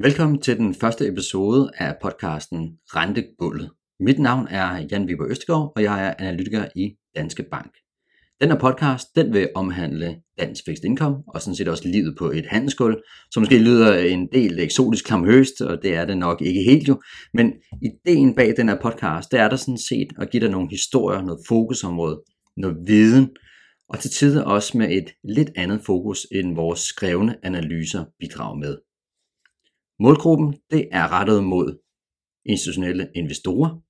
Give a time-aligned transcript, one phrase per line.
[0.00, 3.70] Velkommen til den første episode af podcasten Rentegulvet.
[4.00, 7.72] Mit navn er Jan Viber Østegård, og jeg er analytiker i Danske Bank.
[8.40, 12.30] Den her podcast den vil omhandle dansk fixed income, og sådan set også livet på
[12.30, 16.62] et handelsgulv, som måske lyder en del eksotisk klamhøst, og det er det nok ikke
[16.62, 17.02] helt jo.
[17.34, 17.52] Men
[17.82, 21.22] ideen bag den her podcast, det er der sådan set at give dig nogle historier,
[21.22, 22.22] noget fokusområde,
[22.56, 23.28] noget viden,
[23.88, 28.76] og til tider også med et lidt andet fokus, end vores skrevne analyser bidrager med.
[30.00, 31.78] Målgruppen det er rettet mod
[32.44, 33.80] institutionelle investorer,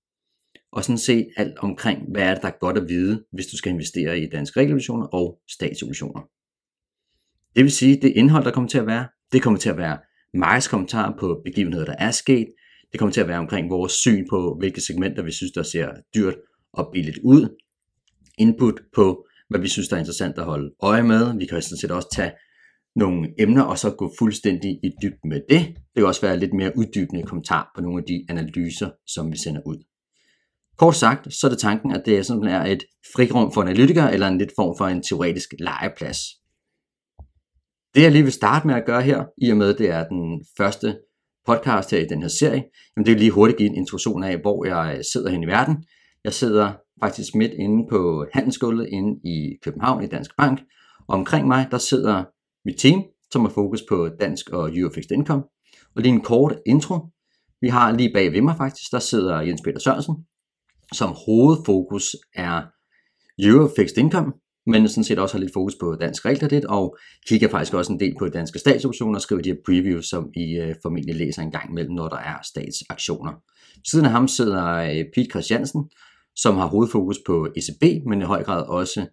[0.72, 3.56] og sådan set alt omkring, hvad er det, der er godt at vide, hvis du
[3.56, 6.20] skal investere i danske regulationer og statsobligationer.
[7.56, 9.98] Det vil sige, det indhold, der kommer til at være, det kommer til at være
[10.34, 12.46] markedskommentarer på begivenheder, der er sket.
[12.92, 15.88] Det kommer til at være omkring vores syn på, hvilke segmenter vi synes, der ser
[16.14, 16.34] dyrt
[16.72, 17.56] og billigt ud.
[18.38, 21.38] Input på, hvad vi synes, der er interessant at holde øje med.
[21.38, 22.32] Vi kan sådan set også tage
[22.96, 25.66] nogle emner, og så gå fuldstændig i dybden med det.
[25.66, 29.36] Det kan også være lidt mere uddybende kommentar på nogle af de analyser, som vi
[29.36, 29.84] sender ud.
[30.78, 32.82] Kort sagt, så er det tanken, at det sådan er et
[33.14, 36.18] frirum for analytikere, eller en lidt form for en teoretisk legeplads.
[37.94, 40.44] Det jeg lige vil starte med at gøre her, i og med det er den
[40.56, 40.98] første
[41.46, 42.62] podcast her i den her serie,
[42.96, 45.76] jamen det vil lige hurtigt give en introduktion af, hvor jeg sidder hen i verden.
[46.24, 46.72] Jeg sidder
[47.02, 50.60] faktisk midt inde på handelsgulvet inde i København i Dansk Bank,
[51.08, 52.24] og omkring mig der sidder
[52.64, 55.42] mit team, som har fokus på dansk og Euro Fixed Income.
[55.96, 56.98] Og lige en kort intro.
[57.60, 60.14] Vi har lige bag ved mig faktisk, der sidder Jens Peter Sørensen,
[60.92, 62.62] som hovedfokus er
[63.38, 64.32] Euro Fixed Income,
[64.66, 66.96] men sådan set også har lidt fokus på dansk realkredit, og
[67.28, 70.60] kigger faktisk også en del på danske statsoptioner og skriver de her previews, som I
[70.60, 73.32] uh, formentlig læser en gang imellem, når der er statsaktioner.
[73.90, 75.90] Siden af ham sidder øh, Pete Christiansen,
[76.36, 79.06] som har hovedfokus på ECB, men i høj grad også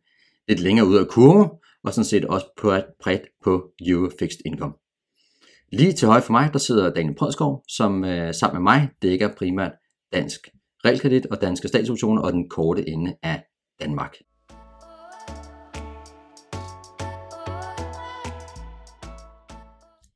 [0.47, 1.49] lidt længere ud af kurven,
[1.85, 4.73] og sådan set også på et bredt på Euro Fixed Income.
[5.71, 9.35] Lige til højre for mig, der sidder Daniel Prødskov, som øh, sammen med mig dækker
[9.37, 9.71] primært
[10.13, 10.49] dansk
[10.85, 13.43] realkredit og danske statsoptioner og den korte ende af
[13.81, 14.15] Danmark.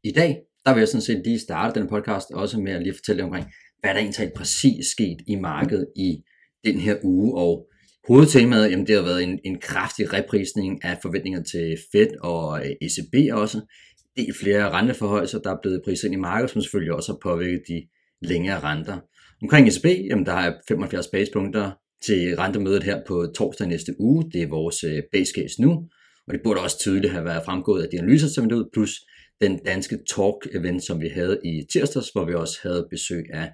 [0.03, 2.94] I dag, der vil jeg sådan set lige starte den podcast også med at lige
[2.94, 3.46] fortælle omkring,
[3.79, 6.24] hvad der egentlig præcis sket i markedet i
[6.66, 7.69] den her uge, og
[8.08, 12.72] hovedtemaet, jamen det har været en, en kraftig reprisning af forventninger til Fed og øh,
[12.82, 13.62] ECB også.
[14.18, 17.20] Det er flere renteforhøjelser, der er blevet priset ind i markedet, som selvfølgelig også har
[17.32, 17.88] påvirket de
[18.22, 18.98] længere renter.
[19.42, 21.72] Omkring ECB, jamen der er 75 basepunkter
[22.06, 24.32] til rentemødet her på torsdag næste uge.
[24.32, 25.72] Det er vores øh, base case nu,
[26.28, 28.92] og det burde også tydeligt have været fremgået af de analyser, som er ud, plus
[29.42, 33.52] den danske talk-event, som vi havde i tirsdags, hvor vi også havde besøg af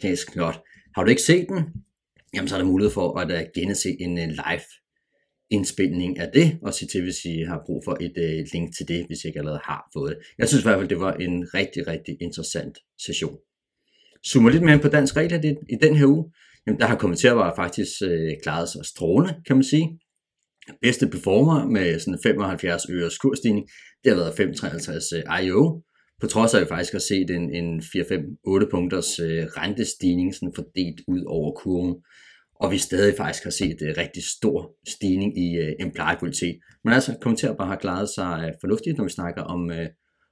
[0.00, 0.60] Klaas Knot.
[0.94, 1.64] Har du ikke set den?
[2.36, 4.66] Jamen så er der mulighed for at uh, gense en uh, live
[5.50, 8.88] indspilning af det, og se til, hvis I har brug for et uh, link til
[8.88, 10.18] det, hvis I ikke allerede har fået det.
[10.38, 13.36] Jeg synes i hvert fald, det var en rigtig, rigtig interessant session.
[14.26, 16.32] Zoomer lidt mere på dansk regler i, i den her uge,
[16.66, 19.98] jamen der har kommenterer faktisk øh, klaret sig strålende, kan man sige.
[20.82, 23.68] Bedste performer med sådan 75 øres kursstigning,
[24.04, 25.82] det har været 5,53 IO,
[26.20, 30.52] på trods af at vi faktisk har set en, en 4-5-8 punkters øh, rentestigning sådan
[30.56, 31.94] fordelt ud over kurven.
[32.60, 36.58] Og vi stadig faktisk har set en øh, rigtig stor stigning i øh, uh, implied
[36.84, 39.86] Men altså, kommenterer bare har klaret sig uh, fornuftigt, når vi snakker om, uh,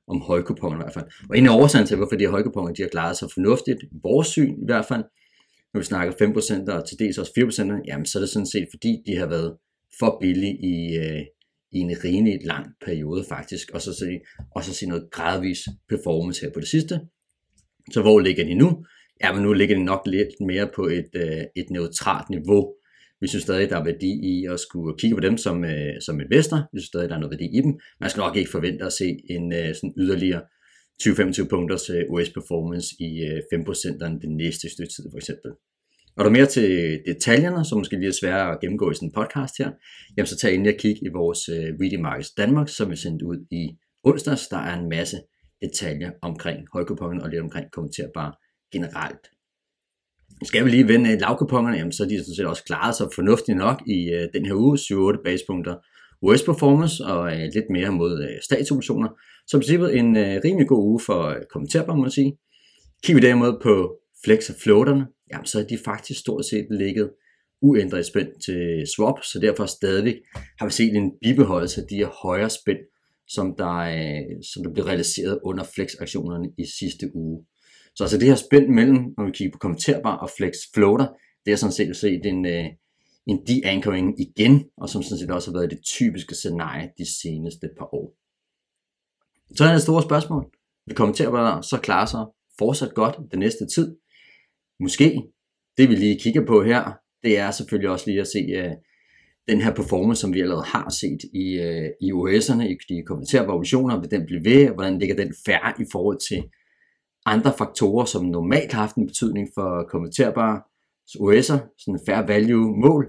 [0.09, 1.05] om højkuponger i hvert fald.
[1.31, 4.29] Og en af årsagen til, hvorfor de her højkuponger de har klaret sig fornuftigt, vores
[4.29, 5.05] syn i hvert fald,
[5.75, 8.67] når vi snakker 5% og til dels også 4%, jamen så er det sådan set,
[8.75, 9.57] fordi de har været
[9.99, 11.23] for billige i, øh,
[11.73, 14.21] i en rimelig lang periode faktisk, og så se,
[14.57, 15.59] og så se noget gradvis
[15.89, 17.01] performance her på det sidste.
[17.93, 18.85] Så hvor ligger de nu?
[19.23, 22.75] Ja, men nu ligger det nok lidt mere på et, øh, et neutralt niveau,
[23.21, 26.21] vi synes stadig, der er værdi i at skulle kigge på dem som, øh, som
[26.21, 26.59] investor.
[26.73, 27.73] Vi synes stadig, der er noget værdi i dem.
[28.01, 30.43] Man skal nok ikke forvente at se en øh, sådan yderligere
[31.03, 35.51] 20-25 punkters øh, US performance i øh, 5% den næste stykke tid for eksempel.
[36.17, 36.69] Og der er mere til
[37.07, 39.71] detaljerne, som måske lige er svære at gennemgå i sådan en podcast her,
[40.17, 43.27] jamen så tag ind og kig i vores øh, Reading Markets Danmark, som vi sendte
[43.27, 43.63] ud i
[44.05, 44.49] onsdags.
[44.49, 45.17] Der er en masse
[45.63, 48.33] detaljer omkring højkupongen og lidt omkring kommenterbare
[48.75, 49.25] generelt.
[50.45, 53.07] Skal vi lige vende øh, lavkupongerne, jamen, så er de sådan set også klaret sig
[53.15, 55.75] fornuftigt nok i øh, den her uge, 7-8 basepunkter
[56.23, 59.09] US performance og øh, lidt mere mod øh, statsobligationer.
[59.47, 62.39] Så i princippet en øh, rimelig god uge for øh, kommenterbare, må man sige.
[63.05, 67.11] Kigger vi derimod på flex og floaterne, jamen, så er de faktisk stort set ligget
[67.63, 70.15] uændret spænd til swap, så derfor stadig
[70.59, 72.79] har vi set en bibeholdelse af de her højere spænd,
[73.29, 74.23] som der, øh,
[74.53, 77.45] som der blev realiseret under flex-aktionerne i sidste uge.
[77.97, 81.07] Så altså det her spænd mellem, når vi kigger på kommenterbar og flex floater,
[81.47, 82.65] det er sådan set set en, øh,
[83.27, 87.69] en de-anchoring igen, og som sådan set også har været det typiske scenarie de seneste
[87.79, 88.17] par år.
[89.57, 90.45] Så er det store spørgsmål.
[90.87, 92.25] vil kommenterbare så klare sig
[92.59, 93.97] fortsat godt den næste tid.
[94.81, 95.23] Måske.
[95.77, 96.93] Det vi lige kigger på her,
[97.23, 98.73] det er selvfølgelig også lige at se uh,
[99.49, 103.55] den her performance, som vi allerede har set i, uh, i OS'erne, i de kommenterbare
[103.55, 106.45] obligationer, vil den blive ved, hvordan ligger den færre i forhold til
[107.27, 110.63] andre faktorer, som normalt har haft en betydning for kommenterbare
[111.21, 113.07] OS'er, sådan en fair value mål.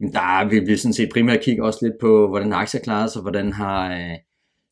[0.00, 3.22] Men der vil vi sådan set primært kigge også lidt på, hvordan aktier klarer sig,
[3.22, 4.16] hvordan har uh,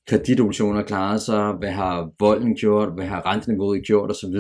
[0.09, 4.37] kreditobligationer klaret sig, hvad har volden gjort, hvad har renteniveauet gjort osv.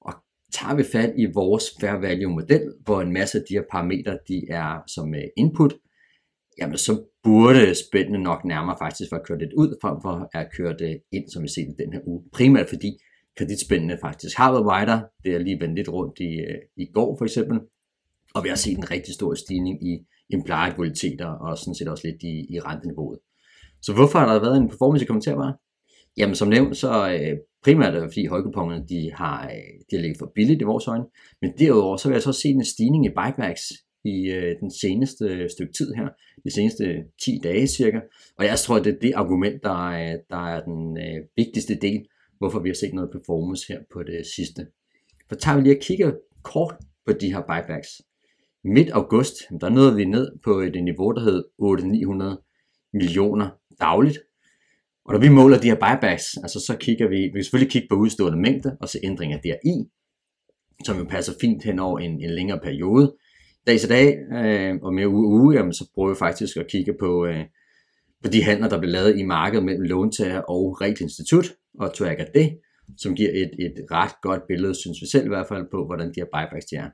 [0.00, 0.12] Og
[0.52, 4.18] tager vi fat i vores fair value model, hvor en masse af de her parametre,
[4.28, 5.74] de er som øh, input,
[6.58, 10.74] jamen så burde spændende nok nærmere faktisk være kørt lidt ud, frem for at køre
[10.78, 12.22] det ind, som vi ser i den her uge.
[12.32, 12.90] Primært fordi
[13.36, 15.00] kreditspændene faktisk har været wider.
[15.24, 17.60] Det er lige vendt lidt rundt i, øh, i går for eksempel.
[18.34, 19.92] Og vi har set en rigtig stor stigning i
[20.30, 23.18] implied volatiliteter og sådan set også lidt i, i renteniveauet.
[23.82, 25.54] Så hvorfor har der været en performance i kommenterbare?
[26.16, 30.00] Jamen som nævnt, så øh, primært er det fordi højkuponerne de har, øh, de har
[30.00, 31.04] ligget for billigt i vores øjne.
[31.42, 33.62] Men derudover så vil jeg så se en stigning i buybacks
[34.04, 36.08] i øh, den seneste øh, stykke tid her,
[36.44, 36.84] de seneste
[37.24, 38.00] 10 dage cirka.
[38.38, 42.06] Og jeg tror, det er det argument, der er, der er den øh, vigtigste del,
[42.44, 44.66] hvorfor vi har set noget performance her på det sidste.
[45.28, 46.12] For tager vi lige og kigger
[46.42, 46.74] kort
[47.06, 47.90] på de her buybacks.
[48.64, 51.44] Midt august, der nåede vi ned på et niveau, der hed
[52.36, 53.48] 8-900 millioner
[53.80, 54.18] dagligt.
[55.04, 57.88] Og når vi måler de her buybacks, altså så kigger vi, vi kan selvfølgelig kigge
[57.90, 59.88] på udstående mængde og se ændringer deri,
[60.84, 63.14] som jo passer fint hen over en, en længere periode.
[63.66, 66.94] Dag til dag øh, og mere uge uge, jamen, så prøver vi faktisk at kigge
[67.00, 67.44] på, øh,
[68.22, 71.46] på de handler, der bliver lavet i markedet mellem låntager og realinstitut,
[71.78, 72.58] og tracker det,
[72.96, 76.08] som giver et, et ret godt billede, synes vi selv i hvert fald, på, hvordan
[76.08, 76.90] de her buybacks de er.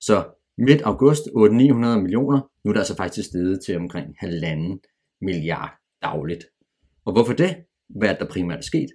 [0.00, 0.24] Så
[0.58, 4.80] midt august 800-900 millioner, nu er der altså faktisk steget til omkring halvanden
[5.20, 5.70] milliard
[6.02, 6.44] dagligt.
[7.04, 7.56] Og hvorfor det?
[7.88, 8.88] Hvad er der primært er sket?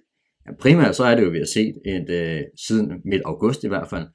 [0.46, 3.68] Ja, primært så er det jo, vi har set et, øh, siden midt august i
[3.68, 4.06] hvert fald,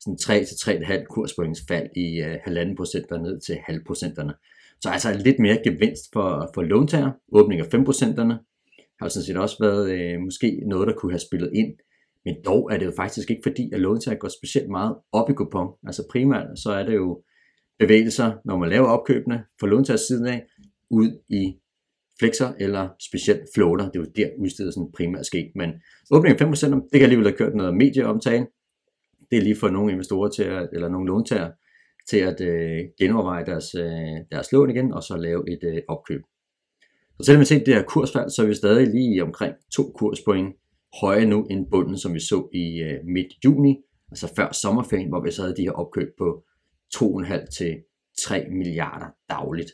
[0.00, 4.34] sådan 3-3,5 kurspoints fald i øh, halvanden halvanden procenter ned til halvprocenterne.
[4.80, 7.10] Så altså lidt mere gevinst for, for låntager.
[7.32, 8.38] Åbning af 5 procenterne
[9.02, 11.72] har jo sådan set også været øh, måske noget, der kunne have spillet ind.
[12.24, 15.32] Men dog er det jo faktisk ikke fordi, at låntager går specielt meget op i
[15.32, 15.68] kupon.
[15.86, 17.22] Altså primært så er det jo
[17.78, 20.46] bevægelser, når man laver opkøbene for låntagers siden af,
[20.90, 21.42] ud i
[22.20, 23.84] flexer eller specielt floater.
[23.90, 25.44] Det er jo der udstedelsen primært sker.
[25.54, 25.70] Men
[26.10, 28.46] åbningen af 5%, det kan alligevel have kørt noget medieomtale.
[29.30, 31.50] Det er lige for nogle investorer til at, eller nogle låntager
[32.10, 36.22] til at øh, genoverveje deres, øh, deres lån igen, og så lave et øh, opkøb.
[37.22, 40.54] Så selvom vi set det her kursfald, så er vi stadig lige omkring to kurspoint
[41.00, 43.76] højere nu end bunden, som vi så i øh, midt juni,
[44.10, 46.44] altså før sommerferien, hvor vi så havde de her opkøb på
[46.96, 47.76] 2,5 til
[48.18, 49.70] 3 milliarder dagligt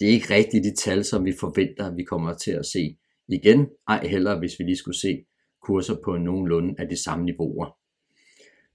[0.00, 2.96] det er ikke rigtigt de tal, som vi forventer, vi kommer til at se
[3.28, 3.66] igen.
[3.88, 5.24] Ej heller, hvis vi lige skulle se
[5.62, 7.76] kurser på nogenlunde af de samme niveauer.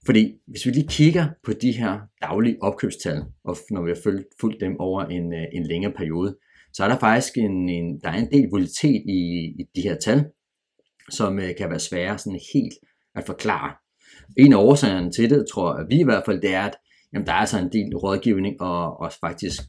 [0.06, 4.00] Fordi hvis vi lige kigger på de her daglige opkøbstal, og når vi har
[4.40, 6.36] fulgt, dem over en, øh, en længere periode,
[6.74, 9.20] så er der faktisk en, en, der er en del volatilitet i,
[9.60, 10.24] i de her tal,
[11.10, 12.74] som øh, kan være svære sådan helt
[13.14, 13.74] at forklare.
[14.36, 16.76] En af årsagerne til det, tror jeg vi i hvert fald, det er, at
[17.12, 19.60] jamen, der er altså en del rådgivning og, og faktisk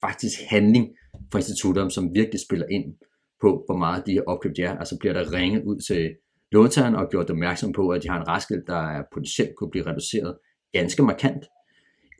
[0.00, 0.86] faktisk handling
[1.32, 2.84] fra institutterne, som virkelig spiller ind
[3.40, 4.78] på, hvor meget de her opkøb de er.
[4.78, 6.10] Altså bliver der ringet ud til
[6.52, 9.86] låntageren og gjort opmærksom på, at de har en restgæld, der er potentielt kunne blive
[9.86, 10.38] reduceret
[10.72, 11.44] ganske markant,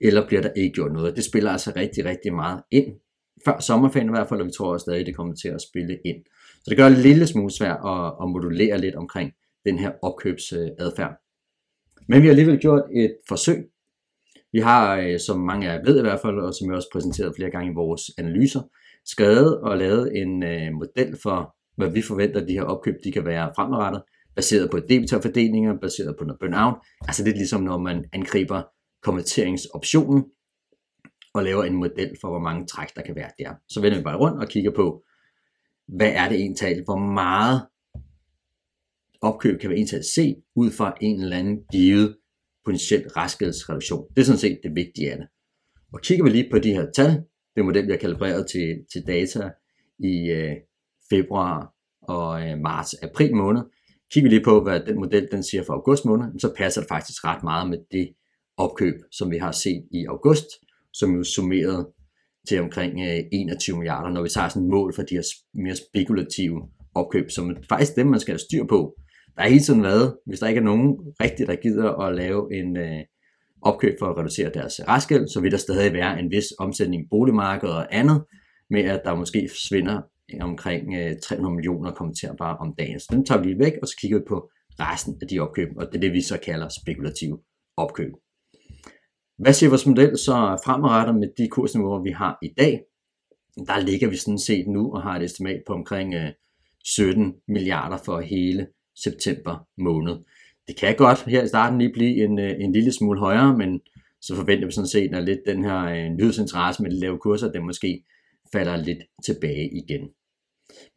[0.01, 1.17] eller bliver der ikke gjort noget.
[1.17, 2.87] Det spiller altså rigtig, rigtig meget ind.
[3.45, 5.99] Før sommerferien i hvert fald, og vi tror også stadig, det kommer til at spille
[6.05, 6.25] ind.
[6.55, 9.33] Så det gør det en lille smule svært at, at modulere lidt omkring
[9.65, 11.13] den her opkøbsadfærd.
[12.09, 13.65] Men vi har alligevel gjort et forsøg
[14.57, 16.89] vi har, øh, som mange af jer ved i hvert fald, og som jeg også
[16.93, 18.63] præsenteret flere gange i vores analyser,
[19.05, 23.13] skrevet og lavet en øh, model for, hvad vi forventer, at de her opkøb de
[23.13, 24.03] kan være fremadrettet,
[24.37, 26.75] baseret på debitorfordelinger, baseret på noget burnout.
[27.09, 28.63] Altså lidt ligesom når man angriber
[29.03, 30.25] konverteringsoptionen
[31.37, 33.55] og laver en model for, hvor mange træk der kan være der.
[33.69, 35.05] Så vender vi bare rundt og kigger på,
[35.89, 37.67] hvad er det ental, hvor meget
[39.21, 42.17] opkøb kan vi ental se ud fra en eller anden givet
[42.65, 44.09] potentiel raskhedsreduktion.
[44.17, 45.27] Det er sådan set det vigtige af det.
[45.93, 47.23] Og kigger vi lige på de her tal,
[47.57, 49.51] det model, vi har kalibreret til, til data
[49.99, 50.57] i øh,
[51.11, 53.63] februar og øh, marts, april måned,
[54.13, 56.89] kigger vi lige på, hvad den model den siger for august måned, så passer det
[56.89, 58.09] faktisk ret meget med det
[58.57, 60.47] opkøb, som vi har set i august,
[60.99, 61.87] som jo summeret
[62.49, 65.23] til omkring øh, 21 milliarder, når vi tager sådan et mål for de her
[65.55, 68.95] mere spekulative opkøb, som er faktisk dem, man skal have styr på,
[69.37, 72.55] der er hele tiden været, hvis der ikke er nogen rigtigt, der gider at lave
[72.59, 73.01] en øh,
[73.63, 77.07] opkøb for at reducere deres restgæld, så vil der stadig være en vis omsætning i
[77.11, 78.25] boligmarkedet og andet,
[78.71, 80.03] med at der måske svinder
[80.41, 83.01] omkring øh, 300 millioner kommenterbare om dagen.
[83.01, 84.51] Så den tager vi lige væk, og så kigger vi på
[84.81, 87.39] resten af de opkøb, og det er det, vi så kalder spekulative
[87.77, 88.13] opkøb.
[89.39, 92.85] Hvad siger vores model så fremadrettet med de kursniveauer, vi har i dag?
[93.57, 96.33] Der ligger vi sådan set nu og har et estimat på omkring øh,
[96.85, 100.17] 17 milliarder for hele september måned.
[100.69, 103.81] Det kan godt her i starten lige blive en, øh, en lille smule højere, men
[104.21, 107.53] så forventer vi sådan set, at lidt den her øh, nyhedsinteresse med de lave kurser,
[107.53, 108.05] den måske
[108.53, 110.09] falder lidt tilbage igen.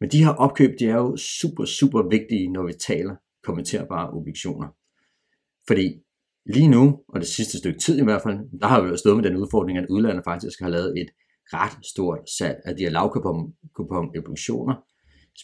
[0.00, 4.68] Men de her opkøb, de er jo super, super vigtige, når vi taler kommenterbare obligationer.
[5.66, 6.02] Fordi
[6.54, 9.16] lige nu, og det sidste stykke tid i hvert fald, der har vi jo stået
[9.16, 11.08] med den udfordring, at udlandet faktisk har lavet et
[11.52, 14.74] ret stort salg af de her lavkupon-evolutioner,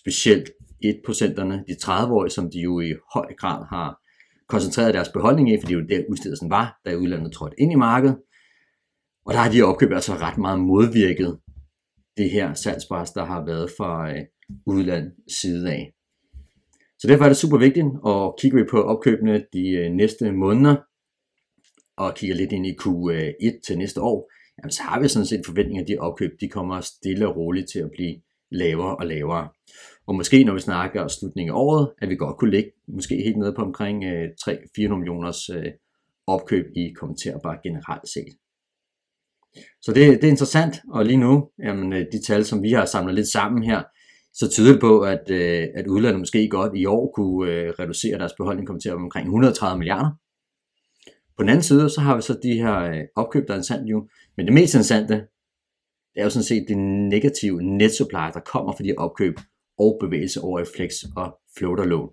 [0.01, 0.51] specielt
[0.85, 4.01] 1%'erne, de 30-årige, som de jo i høj grad har
[4.49, 7.75] koncentreret deres beholdning i, fordi det jo der udstedelsen var, da udlandet trådte ind i
[7.75, 8.17] markedet.
[9.27, 11.39] Og der har de opkøb altså ret meget modvirket
[12.17, 15.03] det her salgspres, der har været fra øh,
[15.41, 15.93] side af.
[16.99, 20.77] Så derfor er det super vigtigt, og kigger vi på opkøbene de øh, næste måneder,
[21.97, 25.27] og kigger lidt ind i Q1 øh, til næste år, jamen, så har vi sådan
[25.27, 28.17] set forventninger, at de opkøb de kommer stille og roligt til at blive
[28.51, 29.49] lavere og lavere.
[30.07, 33.39] Og måske når vi snakker slutningen af året, at vi godt kunne ligge måske helt
[33.39, 35.67] nede på omkring øh, 3-4 millioners øh,
[36.27, 38.35] opkøb i kommenterbare generelt set.
[39.83, 43.15] Så det, det er interessant, og lige nu, jamen, de tal, som vi har samlet
[43.15, 43.83] lidt sammen her,
[44.35, 45.31] så tyder det på, at,
[45.75, 50.11] at udlandet måske godt i år kunne reducere deres beholdning kommer omkring 130 milliarder.
[51.37, 53.89] På den anden side, så har vi så de her øh, opkøb, der er interessant
[53.91, 54.09] jo.
[54.37, 55.15] Men det mest interessante,
[56.15, 59.35] det er jo sådan set det negative net supply, der kommer fra de opkøb,
[59.79, 62.11] og bevægelse over i flex og floater lån.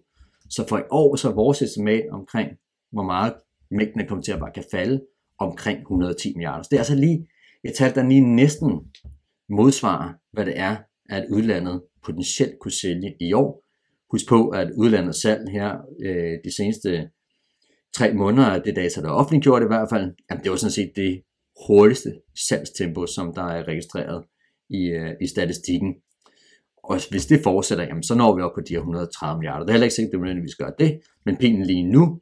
[0.50, 2.50] Så for i år så er vores estimat omkring,
[2.92, 3.34] hvor meget
[3.72, 5.02] mængden af kommenterbare kan falde,
[5.40, 6.64] omkring 110 milliarder.
[6.64, 7.28] Så det er altså lige
[7.64, 8.70] et tal, der lige næsten
[9.50, 10.76] modsvarer, hvad det er,
[11.10, 13.64] at udlandet potentielt kunne sælge i år.
[14.12, 17.10] Husk på, at udlandet salg her øh, de seneste
[17.98, 20.92] tre måneder, det data, der er offentliggjort i hvert fald, jamen det var sådan set
[20.96, 21.24] det
[21.68, 22.14] hurtigste
[22.48, 24.24] salgstempo, som der er registreret
[24.70, 25.96] i, øh, i statistikken.
[26.84, 29.66] Og hvis det fortsætter, jamen, så når vi op på de her 130 milliarder.
[29.66, 32.22] Det er heller ikke sikkert, at det nødvendigvis gør det, men pilen lige nu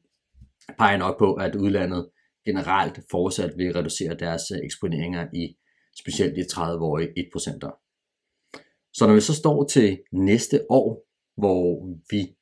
[0.78, 2.10] peger nok på, at udlandet
[2.46, 5.58] generelt fortsat vil reducere deres øh, eksponeringer i
[6.00, 8.92] specielt de 30-årige 1%.
[8.94, 12.36] Så når vi så står til næste år, hvor vi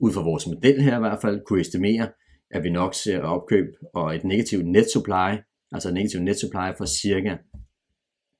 [0.00, 2.08] ud fra vores model her i hvert fald kunne estimere,
[2.50, 5.30] at vi nok ser øh, opkøb og et negativt net supply,
[5.72, 7.36] altså et negativt net supply for cirka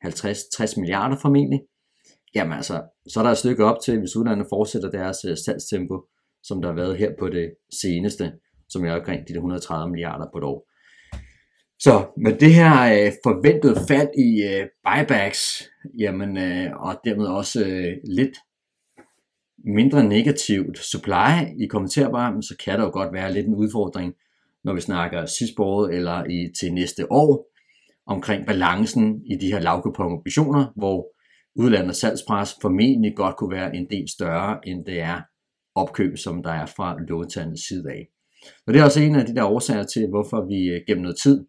[0.05, 1.61] 50-60 milliarder formentlig,
[2.37, 5.97] Jamen altså, så er der et stykke op til, hvis udlandet fortsætter deres øh, salgstempo,
[6.43, 7.51] som der har været her på det
[7.83, 8.33] seneste,
[8.69, 10.69] som er omkring de 130 milliarder på et år.
[11.79, 15.63] Så med det her øh, forventede fald i øh, buybacks,
[15.99, 18.37] jamen, øh, og dermed også øh, lidt
[19.67, 24.15] mindre negativt supply i kommenterbare, så kan der jo godt være lidt en udfordring,
[24.65, 27.51] når vi snakker sidste år eller i, til næste år,
[28.07, 31.07] omkring balancen i de her lavkupon obligationer, hvor
[31.57, 35.21] udlandets salgspres formentlig godt kunne være en del større, end det er
[35.75, 38.09] opkøb, som der er fra låntagernes side af.
[38.67, 41.19] Og det er også en af de der årsager til, hvorfor vi øh, gennem noget
[41.23, 41.47] tid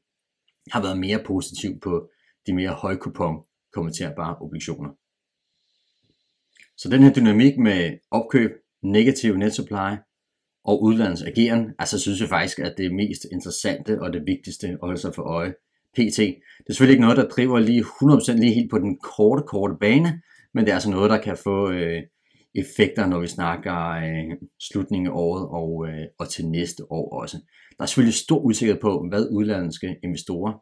[0.72, 2.10] har været mere positiv på
[2.48, 3.36] de mere højkupon
[3.74, 4.90] kommenterbare obligationer.
[6.78, 8.52] Så den her dynamik med opkøb,
[8.84, 9.92] negativ net supply
[10.66, 14.68] og udlandets ageren, altså synes jeg faktisk, at det er mest interessante og det vigtigste
[14.68, 15.54] at holde sig for øje
[15.94, 16.18] PT.
[16.18, 19.76] Det er selvfølgelig ikke noget, der driver lige 100% lige helt på den korte, korte
[19.80, 20.22] bane,
[20.54, 22.04] men det er altså noget, der kan få øh,
[22.56, 27.38] effekter, når vi snakker øh, slutningen af året og, øh, og til næste år også.
[27.78, 30.54] Der er selvfølgelig stor usikkerhed på, hvad udlandske investorer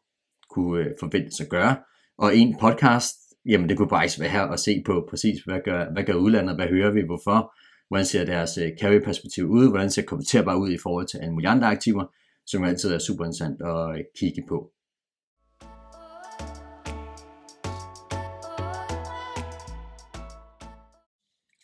[0.49, 1.75] kunne øh, forvente sig at gøre,
[2.17, 5.91] og en podcast, jamen det kunne bare være her at se på præcis, hvad gør,
[5.93, 7.53] hvad gør udlandet, hvad hører vi, hvorfor,
[7.87, 11.49] hvordan ser deres øh, carry-perspektiv ud, hvordan ser kommenterbar ud i forhold til alle mulige
[11.49, 12.05] andre aktiver,
[12.45, 14.71] som altid er super interessant at øh, kigge på.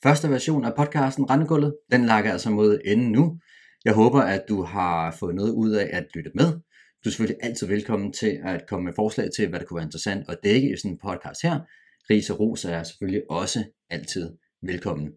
[0.03, 3.39] Første version af podcasten Randegulvet, den lager altså mod enden nu.
[3.85, 6.59] Jeg håber, at du har fået noget ud af at lytte med.
[7.03, 9.85] Du er selvfølgelig altid velkommen til at komme med forslag til, hvad der kunne være
[9.85, 11.59] interessant at dække i sådan en podcast her.
[12.09, 15.11] Ris og ros er selvfølgelig også altid velkommen.